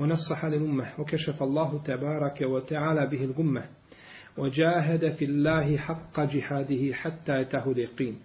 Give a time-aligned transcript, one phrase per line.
[0.00, 3.64] ونصح للأمة وكشف الله تبارك وتعالى به الغمة
[4.38, 8.16] وجاهد في الله حق جهاده حتى يتاه اليقين.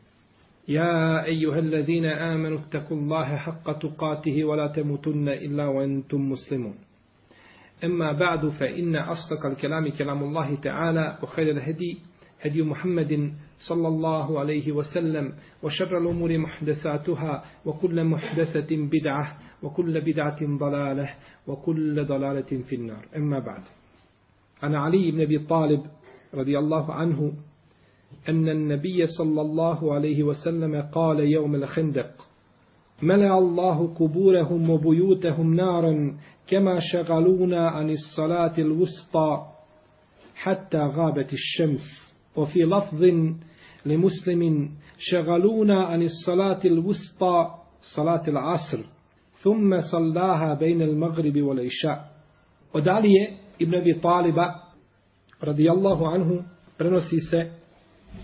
[0.67, 6.75] يا أيها الذين آمنوا اتقوا الله حق تقاته ولا تموتن إلا وأنتم مسلمون.
[7.83, 11.97] أما بعد فإن أصدق الكلام كلام الله تعالى وخير الهدي
[12.45, 13.33] هدي محمد
[13.69, 21.09] صلى الله عليه وسلم وشر الأمور محدثاتها وكل محدثة بدعة وكل بدعة ضلالة
[21.47, 23.05] وكل ضلالة في النار.
[23.15, 23.61] أما بعد
[24.63, 25.81] عن علي بن أبي طالب
[26.33, 27.33] رضي الله عنه
[28.29, 32.11] أن النبي صلى الله عليه وسلم قال يوم الخندق
[33.01, 39.45] ملأ الله قبورهم وبيوتهم نارا كما شغلونا عن الصلاة الوسطى
[40.35, 42.14] حتى غابت الشمس.
[42.36, 43.04] وفي لفظ
[43.86, 47.46] لمسلم شغلونا عن الصلاة الوسطى
[47.96, 48.78] صلاة العصر
[49.42, 52.10] ثم صلاها بين المغرب والعشاء
[52.74, 53.28] وداليه
[53.62, 54.36] ابن أبي طالب
[55.44, 56.42] رضي الله عنه
[56.78, 57.50] prenosi se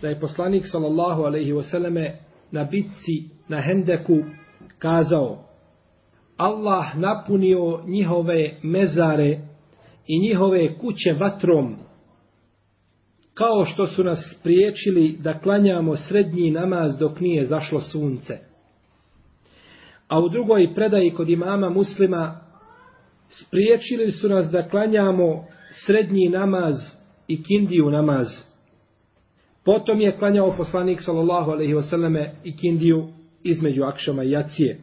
[0.02, 2.16] da je poslanik sallallahu alaihi wasallame
[2.52, 3.16] na bitci
[3.48, 4.24] na Hendeku
[4.78, 5.38] kazao
[6.36, 9.40] Allah napunio njihove mezare
[10.06, 11.76] i njihove kuće vatrom
[13.33, 18.37] kao što su nas spriječili da klanjamo srednji namaz dok nije zašlo sunce.
[20.07, 22.39] A u drugoj predaji kod imama muslima
[23.29, 25.45] spriječili su nas da klanjamo
[25.85, 26.75] srednji namaz
[27.27, 28.27] i kindiju namaz.
[29.65, 33.07] Potom je klanjao poslanik sallallahu alaihi wasallame i kindiju
[33.43, 34.79] između akšama i jacije.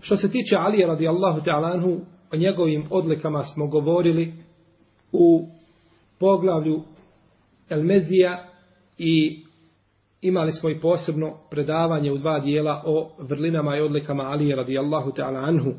[0.00, 2.00] Što se tiče Alije radijallahu ta'ala anhu,
[2.32, 4.32] o njegovim odlikama smo govorili
[5.12, 5.46] u
[6.18, 6.82] poglavlju
[7.70, 8.44] El Mezija
[8.98, 9.44] i
[10.22, 15.48] imali smo i posebno predavanje u dva dijela o vrlinama i odlikama Alije radijallahu ta'ala
[15.48, 15.74] anhu.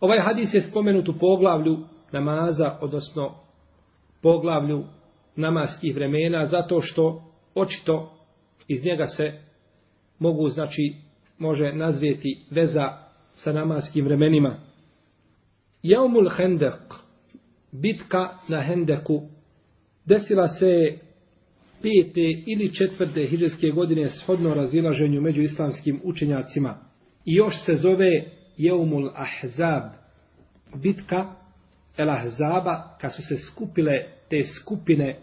[0.00, 1.78] Ovaj hadis je spomenut u poglavlju
[2.12, 3.34] namaza, odnosno
[4.22, 4.84] poglavlju
[5.36, 7.22] namaskih vremena, zato što
[7.54, 8.12] očito
[8.68, 9.32] iz njega se
[10.18, 10.94] mogu, znači,
[11.38, 12.88] može nazrijeti veza
[13.32, 14.56] sa namaskim vremenima.
[15.82, 16.94] Jaumul Hendek,
[17.72, 19.22] bitka na Hendeku,
[20.08, 20.98] desila se
[21.82, 26.78] pete ili četvrte hiđarske godine shodno razilaženju među islamskim učenjacima.
[27.24, 28.24] I još se zove
[28.56, 29.82] Jeumul Ahzab,
[30.74, 31.34] bitka
[31.96, 35.16] El Ahzaba, kad su se skupile te skupine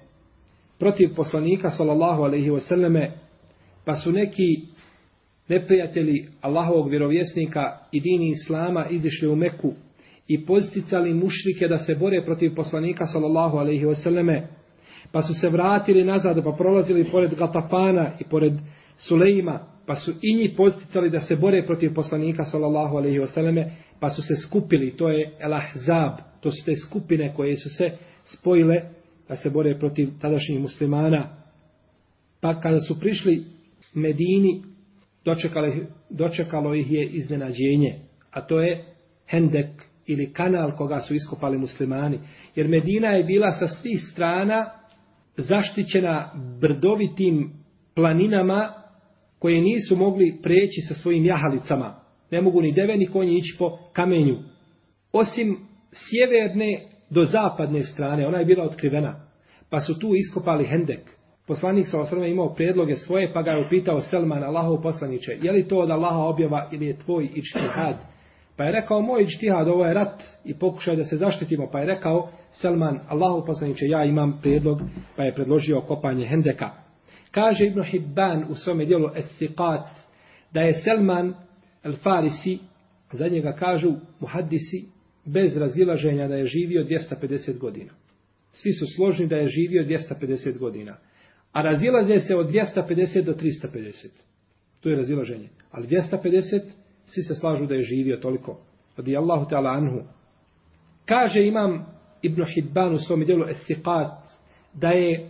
[0.80, 3.12] protiv poslanika sallallahu alaihi wasallame,
[3.86, 4.62] pa su neki
[5.48, 9.74] neprijatelji Allahovog vjerovjesnika i dini Islama izišli u Meku
[10.28, 14.48] i posticali mušrike da se bore protiv poslanika sallallahu alaihi wasallame,
[15.12, 18.54] pa su se vratili nazad, pa prolazili pored Gatafana i pored
[18.98, 24.10] Sulejma, pa su i njih posticali da se bore protiv poslanika sallallahu alaihi wasallame, pa
[24.10, 26.12] su se skupili, to je El Ahzab,
[26.42, 27.92] to su te skupine koje su se
[28.24, 28.82] spojile
[29.30, 31.30] da se bore protiv tadašnjih muslimana.
[32.42, 33.46] Pa kada su prišli
[33.94, 34.64] Medini,
[35.26, 35.74] dočekalo,
[36.10, 38.00] dočekalo ih je iznenađenje,
[38.32, 38.86] a to je
[39.28, 39.68] Hendek
[40.06, 42.20] ili kanal koga su iskopali muslimani.
[42.56, 44.70] Jer Medina je bila sa svih strana
[45.38, 46.32] zaštićena
[46.62, 47.52] brdovitim
[47.96, 48.74] planinama
[49.40, 51.96] koje nisu mogli preći sa svojim jahalicama.
[52.32, 54.38] Ne mogu ni deve ni konji ići po kamenju.
[55.12, 55.58] Osim
[55.92, 59.28] sjeverne do zapadne strane, ona je bila otkrivena.
[59.70, 61.16] Pa su tu iskopali hendek.
[61.48, 65.68] Poslanik sa osrme imao predloge svoje, pa ga je upitao Selman, Allahov poslaniče, je li
[65.68, 68.15] to od Allaha objava ili je tvoj ičtihad?
[68.58, 71.70] Pa je rekao, moj ičtihad, ovo je rat i pokušaj da se zaštitimo.
[71.72, 74.82] Pa je rekao, Selman, Allahu poslaniče, ja imam predlog,
[75.16, 76.72] pa je predložio kopanje hendeka.
[77.32, 79.88] Kaže Ibn Hibban u svome dijelu Estiqat,
[80.54, 81.34] da je Selman
[81.84, 82.58] al-Farisi,
[83.12, 84.86] za njega kažu muhaddisi,
[85.26, 87.92] bez razilaženja da je živio 250 godina.
[88.54, 90.98] Svi su složni da je živio 250 godina.
[91.52, 94.08] A razilaze se od 250 do 350.
[94.82, 95.50] To je razilaženje.
[95.72, 96.62] Ali 250,
[97.06, 98.58] svi se slažu da je živio toliko.
[98.98, 100.02] Radi Allahu ta'ala anhu.
[101.06, 101.86] Kaže imam
[102.22, 104.26] Ibn Hibban u svom dijelu Ethiqat
[104.74, 105.30] da je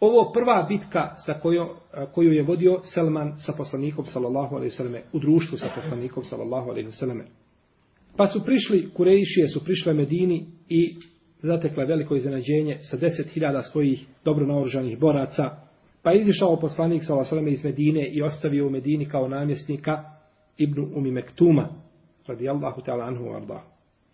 [0.00, 1.76] ovo prva bitka sa kojo,
[2.14, 6.92] koju je vodio Selman sa poslanikom sallallahu alaihi selleme u društvu sa poslanikom sallallahu alaihi
[6.92, 7.24] selleme.
[8.16, 10.96] Pa su prišli, Kurejšije su prišle Medini i
[11.42, 15.50] zatekla veliko iznenađenje sa deset hiljada svojih dobro naoružanih boraca.
[16.02, 19.28] Pa je izišao poslanik sallallahu alejhi ve selleme iz Medine i ostavio u Medini kao
[19.28, 20.17] namjesnika
[20.58, 21.68] ibn Umi Mektuma,
[22.26, 23.62] radijallahu ta'ala anhu arda.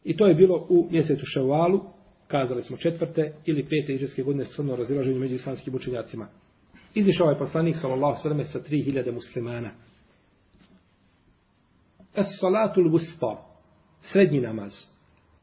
[0.04, 1.80] I to je bilo u mjesecu Ševalu,
[2.26, 6.28] kazali smo četvrte ili pete iđeske godine srno razilaženje među islamskim učenjacima.
[6.94, 9.70] Izišao je poslanik sallallahu sallam sa 3000 muslimana.
[12.16, 13.36] Es salatul wusta,
[14.02, 14.72] srednji namaz.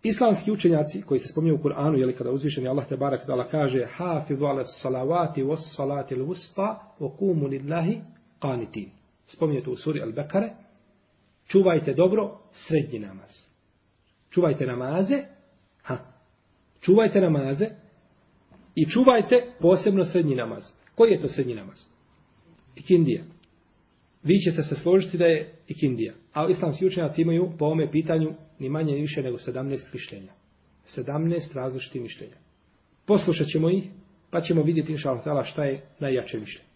[0.03, 3.86] Islamski učenjaci koji se spominju u Kur'anu, jeli kada uzvišeni Allah te barak dala kaže
[3.86, 8.01] hafizu ala salavati was salati al wusta wa qumu lillahi
[8.39, 8.89] qanitin.
[9.27, 10.50] Spominje to u suri Al-Bekare.
[11.51, 13.31] Čuvajte dobro srednji namaz.
[14.30, 15.24] Čuvajte namaze,
[15.81, 15.98] ha,
[16.81, 17.65] čuvajte namaze
[18.75, 20.63] i čuvajte posebno srednji namaz.
[20.95, 21.77] Koji je to srednji namaz?
[22.75, 23.24] Ikindija.
[24.24, 26.13] Vi ćete se složiti da je ikindija.
[26.33, 30.31] A islamski učenjaci imaju po ovome pitanju ni manje ni više nego 17 mišljenja.
[30.98, 32.36] 17 različitih mišljenja.
[33.06, 33.83] Poslušat ćemo ih,
[34.30, 36.69] pa ćemo vidjeti inša Allah šta je najjače mišljenje.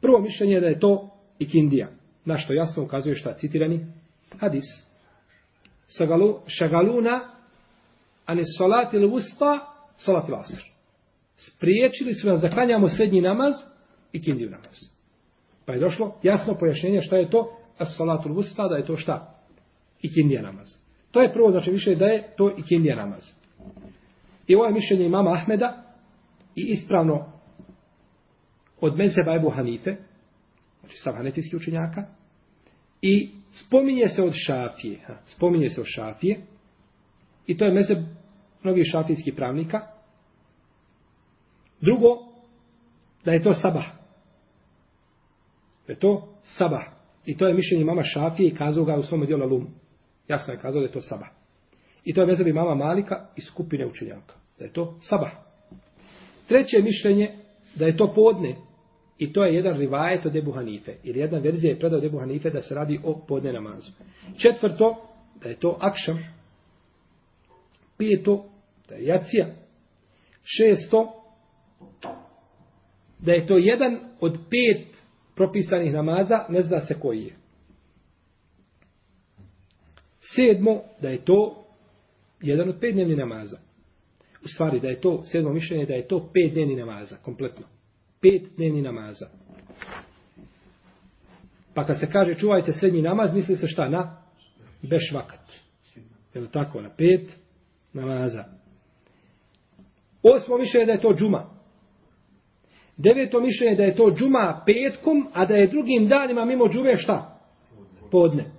[0.00, 1.88] Prvo mišljenje je da je to ikindija.
[2.24, 3.86] Na što jasno ukazuje šta citirani
[4.40, 4.64] hadis.
[5.86, 7.20] Sagalu, šagaluna
[8.26, 9.66] ane salati ili usta
[9.96, 10.62] salati vasr.
[11.36, 13.54] Spriječili su nas da klanjamo srednji namaz
[14.12, 14.74] i kindiju namaz.
[15.66, 19.34] Pa je došlo jasno pojašnjenje šta je to as salatul usta, da je to šta?
[20.02, 20.68] I kindija namaz.
[21.10, 23.32] To je prvo znači više da je to i kindija namaz.
[24.46, 25.82] I ovo je mišljenje imama Ahmeda
[26.54, 27.32] i ispravno
[28.80, 29.96] od mezeba Ebu Hanife,
[30.80, 32.06] znači sav hanetijski učenjaka,
[33.02, 36.40] i spominje se od šafije, ha, spominje se od šafije,
[37.46, 37.98] i to je mezeb
[38.62, 39.80] mnogih šafijskih pravnika.
[41.80, 42.08] Drugo,
[43.24, 43.86] da je to sabah.
[45.86, 46.84] Da je to sabah.
[47.26, 49.66] I to je mišljenje mama Šafije i kazao ga u svom dijelu Lum.
[50.28, 51.28] Jasno je kazao da je to sabah.
[52.04, 54.34] I to je vezali mama Malika i skupine učenjaka.
[54.58, 55.32] Da je to sabah.
[56.48, 57.38] Treće mišljenje
[57.74, 58.56] da je to podne.
[59.18, 60.94] I to je jedan rivajet od Ebu Hanife.
[61.02, 63.90] Ili jedna verzija je predao od Ebu Hanife da se radi o podne namazu.
[64.42, 64.96] Četvrto,
[65.42, 66.18] da je to akšam.
[67.98, 68.44] Peto,
[68.88, 69.46] da je jacija.
[70.42, 71.12] Šesto,
[73.18, 74.86] da je to jedan od pet
[75.34, 77.32] propisanih namaza, ne zna se koji je.
[80.20, 81.64] Sedmo, da je to
[82.40, 83.58] jedan od pet dnevnih namaza.
[84.44, 87.66] U stvari, da je to, sedmo mišljenje, da je to pet dnevnih namaza, kompletno.
[88.20, 89.26] Pet dnevni namaza.
[91.74, 93.88] Pa kad se kaže čuvajte srednji namaz, misli se šta?
[93.88, 94.22] Na
[94.82, 95.40] bešvakat.
[96.34, 96.80] Je li tako?
[96.80, 97.30] Na pet
[97.92, 98.44] namaza.
[100.22, 101.50] Osmo mišljenje da je to džuma.
[102.96, 107.40] Deveto mišljenje da je to džuma petkom, a da je drugim danima mimo džume šta?
[108.10, 108.50] Podne.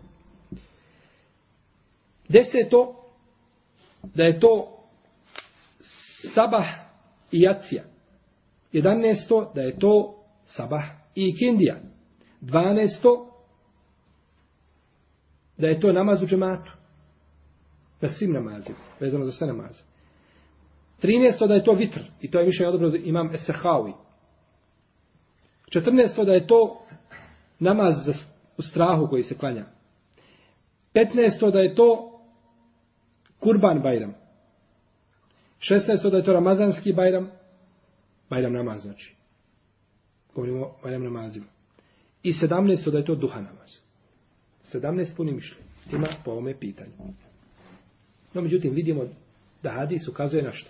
[2.30, 2.96] Deseto,
[4.04, 4.80] da je to
[6.34, 6.66] sabah
[7.32, 7.84] i jacija.
[8.72, 10.84] Jedanesto, da je to sabah
[11.16, 11.80] i ikindija.
[12.42, 13.30] Dvanesto,
[15.58, 16.72] da je to namaz u džematu.
[18.02, 19.82] Na svim namazima, vezano za sve namaze.
[21.00, 22.00] Trinesto, da je to vitr.
[22.22, 23.94] I to je više odobro imam Esehavi.
[25.76, 26.26] 14.
[26.26, 26.82] da je to
[27.60, 27.96] namaz
[28.58, 29.66] u strahu koji se klanja.
[30.94, 31.52] 15.
[31.52, 32.20] da je to
[33.40, 34.14] kurban bajram.
[35.60, 36.10] 16.
[36.12, 37.32] da je to ramazanski bajram.
[38.30, 39.16] Bajram namaz znači.
[40.36, 41.46] Govorimo o bajram namazima.
[42.24, 42.92] I 17.
[42.92, 43.70] da je to duha namaz.
[44.74, 45.64] 17 puni mišljenja.
[45.92, 46.92] Ima po ovome pitanju.
[48.34, 49.06] No, međutim, vidimo
[49.64, 50.70] da hadis ukazuje na što.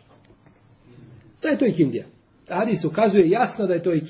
[1.42, 2.06] Da je to i kindija.
[2.50, 4.02] Hadis ukazuje jasno da je to i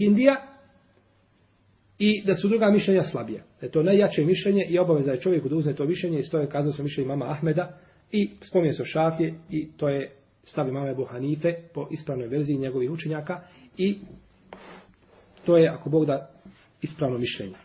[2.00, 3.44] i da su druga mišljenja slabija.
[3.60, 6.50] Da je to najjače mišljenje i obaveza je čovjeku da uzne to mišljenje i stoje
[6.50, 7.78] kazao sam mišljenje mama Ahmeda
[8.12, 10.12] i spominje se o Šafije i to je
[10.44, 13.42] stavi mame Ebu Hanife po ispravnoj verziji njegovih učenjaka
[13.78, 14.00] i
[15.46, 16.30] to je, ako Bog da,
[16.82, 17.56] ispravno mišljenje.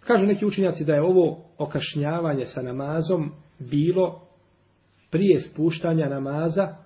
[0.00, 4.26] Kažu neki učenjaci da je ovo okašnjavanje sa namazom bilo
[5.10, 6.76] prije spuštanja namaza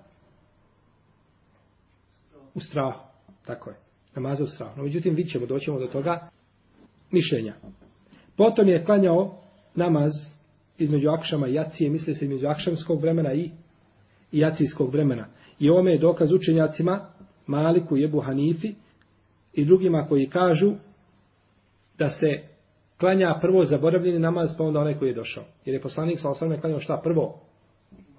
[2.54, 3.00] u strahu.
[3.46, 3.76] Tako je
[4.14, 4.76] namaza u strahu.
[4.76, 6.28] No, međutim, vidit ćemo, doćemo do toga
[7.10, 7.54] mišljenja.
[8.36, 9.38] Potom je klanjao
[9.74, 10.12] namaz
[10.78, 13.50] između akšama i jacije, misli se između akšamskog vremena i,
[14.32, 15.26] i jacijskog vremena.
[15.58, 17.06] I ome je dokaz učenjacima
[17.46, 18.74] Maliku i Hanifi
[19.52, 20.72] i drugima koji kažu
[21.98, 22.42] da se
[22.98, 25.44] klanja prvo zaboravljeni namaz pa onda onaj koji je došao.
[25.64, 27.40] Jer je poslanik sa osvrame klanjao šta prvo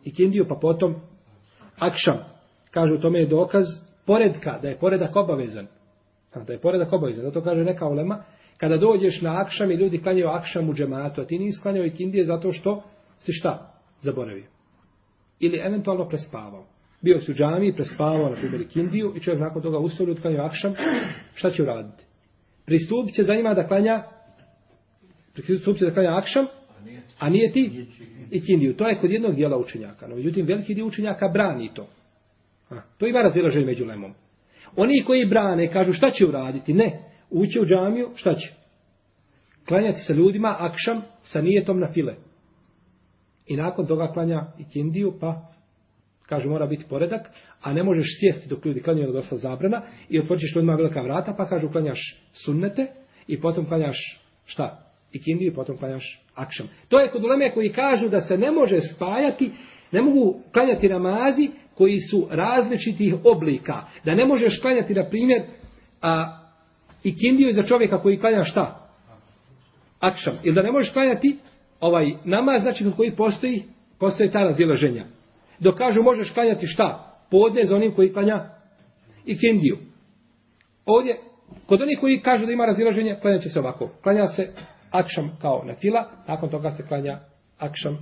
[0.04, 0.96] i kindiju pa potom
[1.80, 2.18] akšam.
[2.72, 3.66] Kažu tome je dokaz
[4.06, 5.68] poredka, da je poredak obavezan
[6.44, 7.26] da je poredak obavezan.
[7.26, 8.24] Zato kaže neka ulema,
[8.58, 12.24] Kada dođeš na akšam i ljudi klanjaju akšam u džematu, a ti nisi klanjao ikindije
[12.24, 12.84] zato što
[13.20, 13.74] si šta?
[14.00, 14.46] Zaboravio.
[15.40, 16.66] Ili eventualno prespavao.
[17.02, 20.44] Bio si u džami, prespavao na primjer ikindiju i čovjek nakon toga ustavlja i klanjaju
[20.44, 20.74] akšam,
[21.34, 22.04] šta će uraditi?
[22.66, 24.04] Pristupit će za njima da klanja
[25.34, 26.46] pristupit će da klanja akšam,
[27.20, 27.86] a nije ti
[28.32, 28.76] ikindiju.
[28.76, 30.08] To je kod jednog dijela učenjaka.
[30.08, 31.88] No, međutim, veliki dio učenjaka brani to.
[32.70, 34.14] A, to ima razilaženje među lemom.
[34.76, 36.74] Oni koji brane kažu šta će uraditi?
[36.74, 38.54] Ne ući u džamiju, šta će?
[39.68, 42.16] Klanjati sa ljudima akšam sa nijetom na file.
[43.48, 45.52] I nakon toga klanja i kindiju, pa
[46.26, 47.30] kaže mora biti poredak,
[47.62, 51.50] a ne možeš sjesti dok ljudi klanjaju dosta zabrana i otvoriš ljudima velika vrata, pa
[51.50, 52.00] kažu klanjaš
[52.34, 52.88] sunnete
[53.28, 54.82] i potom klanjaš šta?
[55.12, 56.70] I kindiju i potom klanjaš akšam.
[56.90, 59.52] To je kod uleme koji kažu da se ne može spajati,
[59.92, 63.82] ne mogu klanjati namazi koji su različitih oblika.
[64.06, 65.44] Da ne možeš klanjati, na primjer,
[66.02, 66.45] a,
[67.06, 68.90] i kindiju za čovjeka koji klanja šta?
[70.00, 70.34] Akšam.
[70.44, 71.38] Ili da ne možeš klanjati
[71.80, 73.64] ovaj namaz, znači kod koji postoji,
[74.00, 75.06] postoje ta razilaženja.
[75.60, 77.18] Dok kažu možeš klanjati šta?
[77.32, 78.50] Podne za onim koji klanja
[79.26, 79.78] i kindiju.
[80.86, 81.20] Ovdje,
[81.66, 83.90] kod onih koji kažu da ima razilaženje, klanja će se ovako.
[84.04, 84.54] Klanja se
[84.92, 87.20] akšam kao na fila, nakon toga se klanja
[87.60, 87.98] akšam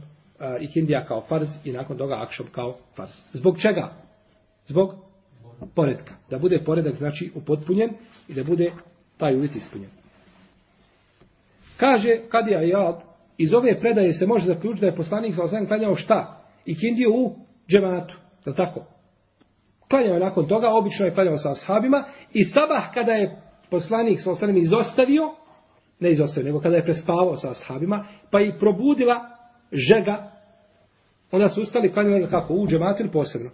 [0.59, 3.11] i kindija kao farz i nakon toga akšam kao farz.
[3.33, 3.93] Zbog čega?
[4.65, 4.95] Zbog
[5.75, 6.13] poredka.
[6.29, 7.89] Da bude poredak znači upotpunjen
[8.27, 8.71] i da bude
[9.17, 9.89] taj uvjet ispunjen.
[11.77, 12.95] Kaže Kadija Jad,
[13.37, 16.43] iz ove predaje se može zaključiti da je poslanik sa osam klanjao šta?
[16.65, 17.35] I Hindiju u
[17.69, 18.15] džematu.
[18.45, 18.85] Da tako?
[19.89, 22.03] Klanjao je nakon toga, obično je klanjao sa ashabima
[22.33, 25.31] i sabah kada je poslanik sa osam izostavio,
[25.99, 29.21] ne izostavio, nego kada je prespavao sa ashabima, pa i probudila
[29.71, 30.31] žega,
[31.31, 32.53] onda su ustali klanjali ga kako?
[32.53, 33.49] U džematu ili posebno?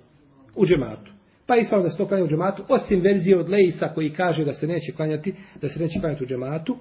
[0.56, 1.12] U džematu.
[1.50, 4.54] Pa ispravno da se to klanja u džematu, osim verzije od Lejsa koji kaže da
[4.54, 6.78] se neće klanjati, da se neće klanjati u džematu.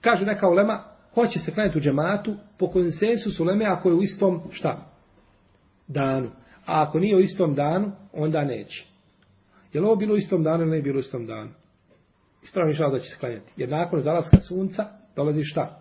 [0.00, 0.84] Kaže neka ulema,
[1.14, 4.86] hoće se klanjati u džematu po konsensusu uleme ako je u istom šta?
[5.88, 6.30] Danu.
[6.66, 8.86] A ako nije u istom danu, onda neće.
[9.72, 11.50] Je li ovo bilo u istom danu ili ne bilo u istom danu?
[12.42, 13.52] Ispravno je da će se klanjati.
[13.56, 15.80] Jer nakon zalaska sunca dolazi šta?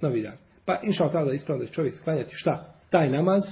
[0.00, 0.36] Novi dan.
[0.64, 2.74] Pa inša tada da ispravno da će čovjek sklanjati šta?
[2.90, 3.42] Taj namaz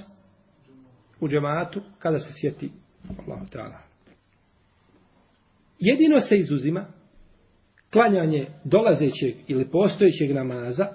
[1.21, 2.71] u džematu kada se sjeti
[3.19, 3.79] Allah ta'ala.
[5.79, 6.87] Jedino se izuzima
[7.93, 10.87] klanjanje dolazećeg ili postojećeg namaza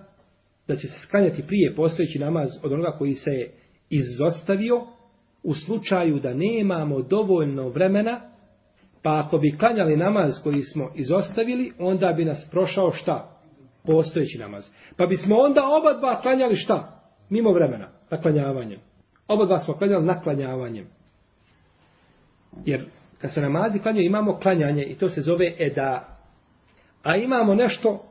[0.67, 3.53] da će se sklanjati prije postojeći namaz od onoga koji se je
[3.89, 4.87] izostavio
[5.43, 8.21] u slučaju da nemamo dovoljno vremena
[9.03, 13.33] pa ako bi klanjali namaz koji smo izostavili onda bi nas prošao šta?
[13.85, 14.63] postojeći namaz.
[14.97, 17.01] Pa bismo onda oba dva klanjali šta?
[17.29, 18.79] Mimo vremena, naklanjavanjem.
[19.27, 20.87] Oba dva smo klanjali naklanjavanjem.
[22.65, 22.85] Jer
[23.17, 26.17] kad se namazi klanjaju imamo klanjanje i to se zove eda.
[27.03, 28.03] A imamo nešto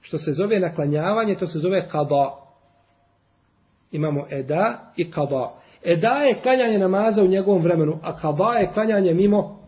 [0.00, 2.30] što se zove naklanjavanje, to se zove kaba.
[3.90, 5.52] Imamo eda i kaba.
[5.84, 9.58] Eda je klanjanje namaza u njegovom vremenu, a kaba je klanjanje mimo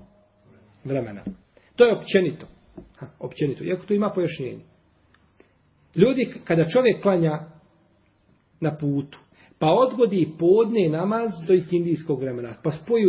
[0.84, 1.22] vremena.
[1.76, 2.46] To je općenito.
[2.96, 3.64] Ha, općenito.
[3.64, 4.62] Iako to ima pojašnjenje.
[5.94, 7.40] Ljudi, kada čovjek klanja
[8.60, 9.18] na putu,
[9.64, 13.08] pa odgodi podne namaz do ikindijskog vremena, pa spoju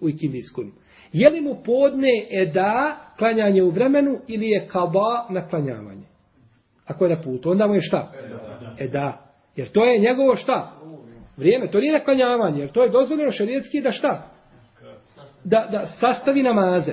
[0.00, 0.72] u ikindijskom.
[1.12, 6.06] Je li mu podne eda klanjanje u vremenu ili je kaba na klanjavanje?
[6.86, 8.12] Ako je na putu, onda mu je šta?
[8.78, 9.34] Eda.
[9.56, 10.72] Jer to je njegovo šta?
[11.36, 14.30] Vrijeme, to nije na klanjavanje, jer to je dozvoljeno šarijetski da šta?
[15.44, 16.92] Da, da sastavi namaze.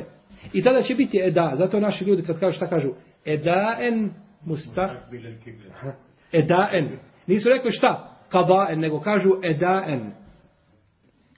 [0.53, 1.51] I tada će biti eda.
[1.53, 2.89] Zato naši ljudi kad kažu šta kažu?
[3.25, 4.09] Edaen
[4.45, 5.91] mustaqbil al-qibla.
[6.31, 6.99] Edaen.
[7.27, 8.10] Nisu rekli šta?
[8.31, 10.11] Kadaen, nego kažu edaen.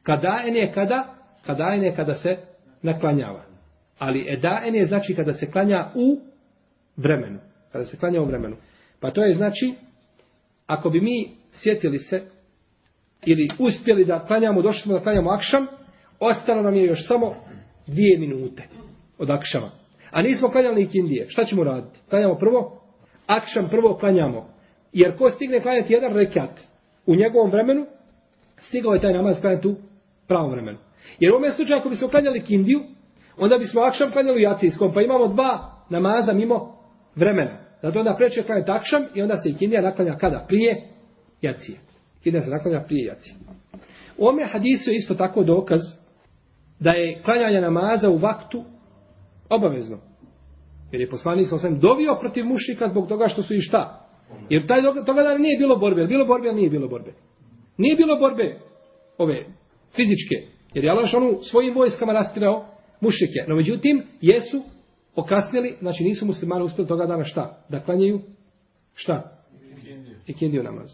[0.04, 1.16] Kadaen je kada?
[1.46, 2.38] Kadaen je kada se
[2.82, 3.44] naklanjava.
[4.00, 6.20] Ali edaen je znači kada se klanja u
[6.98, 7.40] vremenu.
[7.72, 8.56] Kada se klanja u vremenu.
[9.00, 9.74] Pa to je znači,
[10.68, 12.22] ako bi mi sjetili se,
[13.26, 15.68] ili uspjeli da klanjamo, došli smo da klanjamo akšam,
[16.20, 17.36] ostalo nam je još samo
[17.88, 18.64] dvije minute
[19.18, 19.72] od akšama.
[20.12, 21.26] A nismo klanjali ikindije.
[21.30, 22.00] Šta ćemo raditi?
[22.10, 22.82] Klanjamo prvo
[23.28, 24.50] akšam prvo klanjamo.
[24.94, 26.73] Jer ko stigne klanjati jedan rekat
[27.06, 27.86] u njegovom vremenu,
[28.58, 29.76] stigao je taj namaz klanjati u
[30.28, 30.78] pravom vremenu.
[31.20, 32.80] Jer u ovom slučaju ako bismo klanjali kindiju,
[33.38, 36.78] onda bismo akšam klanjali u jacijskom, pa imamo dva namaza mimo
[37.16, 37.58] vremena.
[37.82, 40.46] Zato onda preče klanjati akšam i onda se i kindija naklanja kada?
[40.48, 40.88] Prije
[41.42, 41.78] jacije.
[42.24, 43.36] Kindija se naklanja prije jacije.
[44.18, 45.82] U ome hadisu je isto tako dokaz
[46.80, 48.64] da je klanjanje namaza u vaktu
[49.50, 49.98] obavezno.
[50.92, 54.03] Jer je poslanik sa osvijem dovio protiv mušnika zbog toga što su i šta.
[54.50, 56.08] Jer taj toga dana nije bilo borbe.
[56.08, 57.14] Bilo borbe, ali nije bilo borbe.
[57.78, 58.60] Nije bilo borbe
[59.18, 59.46] ove
[59.96, 60.36] fizičke.
[60.74, 62.66] Jer je Allah onu svojim vojskama rastirao
[63.02, 63.46] mušike.
[63.48, 64.62] No međutim, jesu
[65.16, 67.66] okasnili, znači nisu muslimani uspjeli toga dana šta?
[67.70, 68.22] Da klanjaju
[68.94, 69.40] šta?
[70.28, 70.90] I namaz.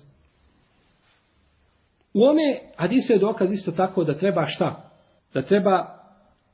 [2.13, 4.91] U ome hadisu je dokaz isto tako da treba šta?
[5.34, 5.88] Da treba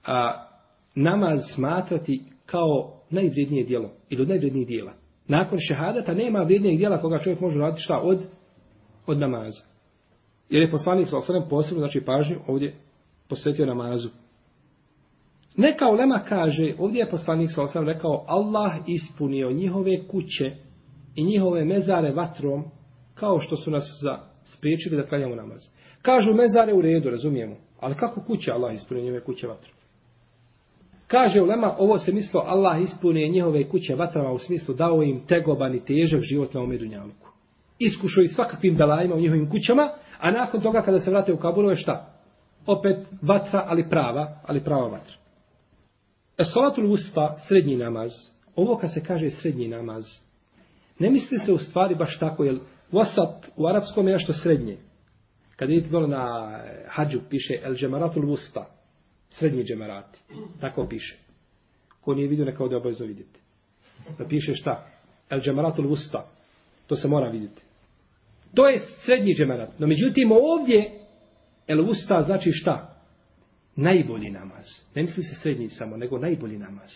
[0.06, 0.48] a,
[0.96, 4.94] namaz smatrati kao najvrednije dijelo ili od najvrednijih dijela.
[5.28, 8.00] Nakon šehadata nema vrednijeg dijela koga čovjek može raditi šta?
[8.04, 8.26] Od,
[9.08, 9.62] od namaza.
[10.50, 12.76] Jer je poslanik sa osrem posebno, znači pažnju ovdje
[13.30, 14.10] posvetio namazu.
[15.58, 20.52] Neka ulema kaže, ovdje je poslanik sa osrem rekao, Allah ispunio njihove kuće
[21.16, 22.64] i njihove mezare vatrom,
[23.14, 25.62] kao što su nas za spriječili da klanjamo namaz.
[26.02, 27.56] Kažu mezare u redu, razumijemo.
[27.80, 29.75] Ali kako kuće Allah ispunio njihove kuće vatrom?
[31.08, 35.76] Kaže ulema, ovo se mislo Allah ispune njihove kuće vatrama u smislu dao im tegoban
[35.76, 37.30] i težak život na ome dunjalku.
[37.80, 41.70] Iskušao i svakakvim belajima u njihovim kućama, a nakon toga kada se vrate u Kabulu
[41.70, 42.12] je šta?
[42.66, 45.16] Opet vatra, ali prava, ali prava vatra.
[46.38, 48.12] Esolatul usta, srednji namaz.
[48.56, 50.04] Ovo kad se kaže srednji namaz,
[51.00, 52.60] ne misli se u stvari baš tako, jer
[52.92, 54.78] wasat u arapskom je nešto srednje.
[55.56, 58.66] Kad idete dole na e, hađu, piše el džemaratul usta,
[59.35, 60.19] srednji džemarati.
[60.61, 61.19] Tako piše.
[62.01, 63.41] Ko nije vidio, neka ovdje obavezno vidjeti.
[64.19, 64.87] Da piše šta?
[65.31, 66.29] El džemaratul usta.
[66.87, 67.63] To se mora vidjeti.
[68.55, 69.79] To je srednji džemarat.
[69.79, 71.01] No međutim, ovdje
[71.67, 73.01] el usta znači šta?
[73.77, 74.67] najbolji namaz.
[74.95, 76.91] Ne misli se srednji samo, nego najbolji namaz.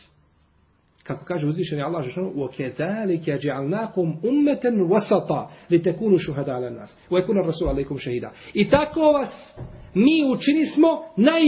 [1.02, 7.68] Kako kaže uzvišeni Allah Žešanu, وَكَذَلِكَ جَعَلْنَاكُمْ أُمَّةً وَسَطًا لِتَكُونُ شُهَدَ عَلَى النَّاسِ وَيَكُونَ الرَّسُولَ
[7.68, 9.56] عَلَيْكُمْ شَهِدًا I tako vas
[9.94, 11.42] mi učini smo naj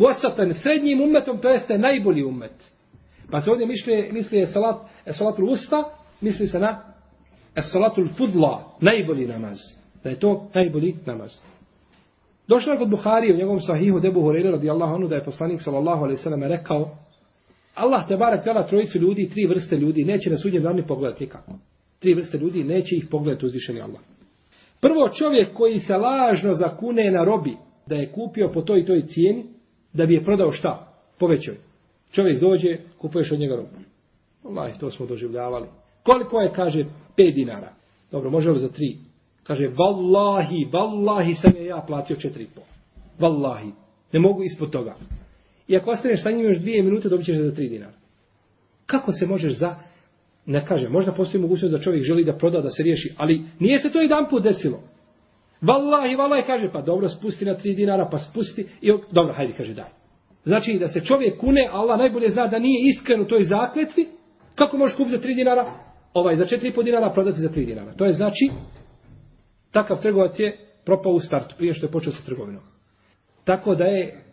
[0.00, 2.72] wasatan, srednjim umetom, to jeste najbolji ummet.
[3.30, 4.76] Pa se ovdje misli, misli je salat,
[5.06, 5.84] e, salatul usta,
[6.20, 6.82] misli se na
[7.54, 9.58] e, salatul fudla, najbolji namaz.
[10.04, 11.38] Da je to najbolji namaz.
[12.48, 16.02] Došlo je kod Buhari u njegovom sahihu debu Horeira radijallahu anhu da je poslanik sallallahu
[16.02, 16.96] alaihi sallam rekao
[17.74, 21.52] Allah te barak tjela trojicu ljudi, tri vrste ljudi, neće na sudnjem danu pogledati nikako.
[21.98, 24.00] Tri vrste ljudi, neće ih pogledati uzvišeni Allah.
[24.80, 29.06] Prvo čovjek koji se lažno zakune na robi da je kupio po toj i toj
[29.06, 29.44] cijeni,
[29.92, 30.92] da bi je prodao šta?
[31.18, 31.56] Povećoj.
[32.12, 33.68] Čovjek dođe, kupuješ od njega robu.
[34.44, 35.66] Allah, to smo doživljavali.
[36.02, 36.84] Koliko je, kaže,
[37.18, 37.72] 5 dinara.
[38.10, 38.96] Dobro, može li za 3?
[39.42, 42.60] Kaže, vallahi, vallahi sam je ja platio četiri po.
[43.18, 43.70] Vallahi.
[44.12, 44.94] Ne mogu ispod toga.
[45.68, 47.92] I ako ostaneš sa njim još dvije minute, dobit ćeš za 3 dinara.
[48.86, 49.76] Kako se možeš za...
[50.46, 53.78] Ne kaže, možda postoji mogućnost da čovjek želi da proda, da se riješi, ali nije
[53.78, 54.80] se to jedan put desilo.
[55.60, 58.66] Vallahi, vallahi, kaže, pa dobro, spusti na tri dinara, pa spusti.
[58.80, 59.88] I, dobro, hajde, kaže, daj.
[60.44, 64.08] Znači, da se čovjek kune, Allah najbolje zna da nije iskren u toj zakletvi,
[64.54, 65.72] kako možeš kupiti za tri dinara?
[66.14, 67.92] Ovaj, za četiri po dinara prodati za tri dinara.
[67.92, 68.50] To je znači,
[69.72, 72.62] takav trgovac je propao u startu, prije što je počeo sa trgovinom.
[73.44, 74.24] Tako da je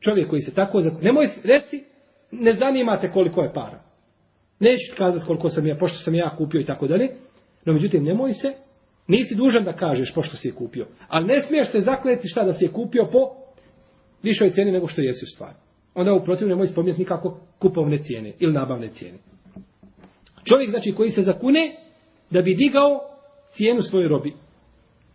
[0.00, 0.80] čovjek koji se tako...
[1.00, 1.84] Nemoj reci,
[2.30, 3.82] ne zanimate koliko je para.
[4.60, 7.08] Neću kazati koliko sam ja, pošto sam ja kupio i tako dalje.
[7.64, 8.52] No međutim, nemoj se,
[9.08, 10.86] nisi dužan da kažeš pošto si je kupio.
[11.08, 13.30] Ali ne smiješ se zakljeti šta da si je kupio po
[14.22, 15.56] višoj cijeni nego što jesi u stvari.
[15.94, 19.18] Onda u protiv nemoj spominjati nikako kupovne cijene ili nabavne cijene.
[20.44, 21.76] Čovjek znači koji se zakune
[22.30, 23.00] da bi digao
[23.50, 24.34] cijenu svoje robi.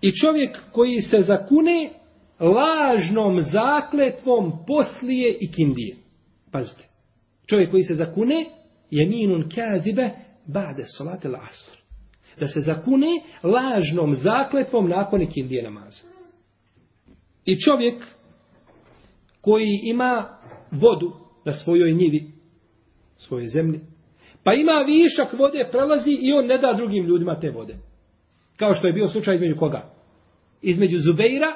[0.02, 1.89] I čovjek koji se zakune
[2.39, 5.95] lažnom zakletvom poslije i kindije.
[6.52, 6.84] Pazite.
[7.49, 8.45] Čovjek koji se zakune
[8.91, 10.10] je minun kazibe
[10.45, 11.78] bade salate lasr.
[12.39, 13.08] Da se zakune
[13.43, 16.04] lažnom zakletvom nakon ikindije namaza.
[17.45, 18.04] I čovjek
[19.41, 20.28] koji ima
[20.71, 21.12] vodu
[21.45, 22.32] na svojoj njivi,
[23.17, 23.80] svoje zemlji,
[24.43, 27.75] pa ima višak vode, prelazi i on ne da drugim ljudima te vode.
[28.58, 29.89] Kao što je bio slučaj između koga?
[30.62, 31.47] Između Zubeira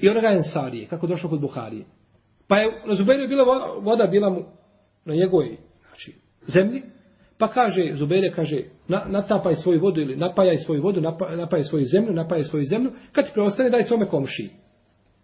[0.00, 1.84] i onoga Ensarije, kako došlo kod Buharije.
[2.48, 4.44] Pa je na Zubeiru je bila voda, voda bila mu
[5.04, 5.56] na njegovoj
[5.88, 6.14] znači,
[6.46, 6.82] zemlji,
[7.38, 11.84] pa kaže, Zubere kaže, na, natapaj svoju vodu ili napajaj svoju vodu, napa, napajaj svoju
[11.84, 14.48] zemlju, napajaj svoju zemlju, kad ti preostane, daj svome komši.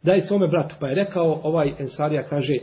[0.03, 0.75] Daj svome bratu.
[0.81, 2.55] Pa je rekao, ovaj Ensarija kaže,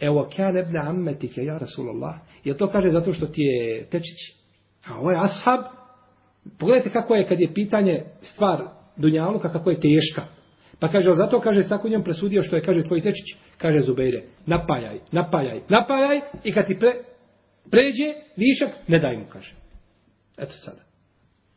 [0.00, 4.18] evo kja ebne ammetike, ja Rasulallah, je to kaže zato što ti je tečić.
[4.86, 5.60] A ovaj je ashab,
[6.58, 8.62] pogledajte kako je kad je pitanje stvar
[8.96, 10.22] Dunjaluka, kako je teška.
[10.80, 14.98] Pa kaže, zato kaže, tako njom presudio što je, kaže, tvoj tečić, kaže Zubeire, napajaj,
[15.12, 16.92] napajaj, napajaj, i kad ti pre,
[17.70, 19.54] pređe višak, ne daj mu, kaže.
[20.38, 20.82] Eto sada.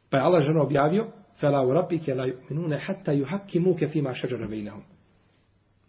[0.10, 1.08] Pa je Allah žena objavio,
[1.40, 4.84] fela u rapike la minune hatta juhaki muke fima šađara vejnahum.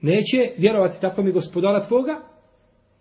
[0.00, 2.20] Neće vjerovati tako mi gospodara tvoga,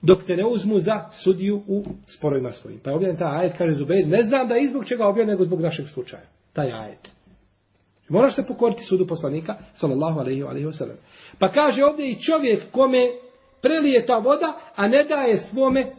[0.02, 1.84] dok te ne uzmu za sudiju u
[2.18, 2.80] sporovima svojim.
[2.84, 5.44] Pa je objavljen ta ajet, kaže Zubeir, ne znam da je izbog čega objavljen, nego
[5.44, 6.24] zbog našeg slučaja.
[6.54, 7.10] Taj ajet.
[8.10, 10.98] Moraš se pokoriti sudu poslanika, sallallahu alaihi wa sallam.
[11.40, 13.08] Pa kaže ovdje i čovjek kome
[13.62, 15.92] prelije ta voda, a ne daje svome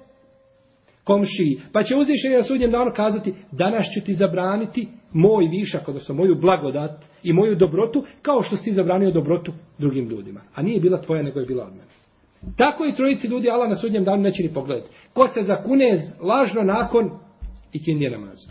[1.05, 1.61] komšiji.
[1.73, 6.35] Pa će uzvišeni na sudnjem danu kazati, danas ću ti zabraniti moj višak, odnosno moju
[6.41, 10.41] blagodat i moju dobrotu, kao što si zabranio dobrotu drugim ljudima.
[10.55, 11.95] A nije bila tvoja, nego je bila od mene.
[12.57, 14.91] Tako i trojici ljudi Allah na sudnjem danu neće ni pogledati.
[15.13, 17.11] Ko se zakune lažno nakon
[17.73, 18.51] ikindije namaza.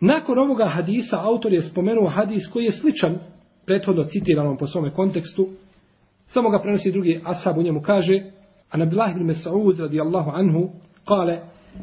[0.00, 3.18] Nakon ovoga hadisa, autor je spomenuo hadis koji je sličan
[3.66, 5.46] prethodno citiranom po svome kontekstu.
[6.26, 8.22] Samo ga prenosi drugi ashab u njemu kaže,
[8.70, 10.70] a Nabilah ibn Mas'ud radijallahu anhu,
[11.07, 11.39] kale,